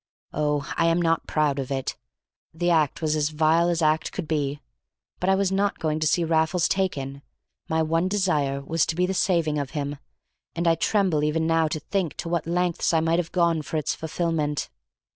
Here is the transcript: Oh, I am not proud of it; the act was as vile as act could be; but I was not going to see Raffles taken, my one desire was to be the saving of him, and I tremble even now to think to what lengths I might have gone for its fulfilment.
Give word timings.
Oh, 0.33 0.73
I 0.77 0.87
am 0.87 0.99
not 0.99 1.27
proud 1.27 1.59
of 1.59 1.69
it; 1.69 1.95
the 2.55 2.71
act 2.71 3.03
was 3.03 3.15
as 3.15 3.29
vile 3.29 3.69
as 3.69 3.83
act 3.83 4.11
could 4.11 4.27
be; 4.27 4.59
but 5.19 5.29
I 5.29 5.35
was 5.35 5.51
not 5.51 5.77
going 5.77 5.99
to 5.99 6.07
see 6.07 6.23
Raffles 6.23 6.67
taken, 6.67 7.21
my 7.69 7.83
one 7.83 8.07
desire 8.07 8.61
was 8.61 8.83
to 8.87 8.95
be 8.95 9.05
the 9.05 9.13
saving 9.13 9.59
of 9.59 9.69
him, 9.77 9.97
and 10.55 10.67
I 10.67 10.73
tremble 10.73 11.23
even 11.23 11.45
now 11.45 11.67
to 11.67 11.79
think 11.79 12.15
to 12.17 12.29
what 12.29 12.47
lengths 12.47 12.95
I 12.95 12.99
might 12.99 13.19
have 13.19 13.31
gone 13.31 13.61
for 13.61 13.77
its 13.77 13.93
fulfilment. 13.93 14.71